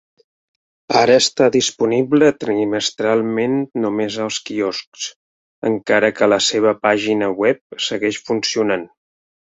[1.01, 5.05] Ara està disponible trimestralment només als quioscs,
[5.73, 8.89] encara que la seva pàgina web segueix funcionant.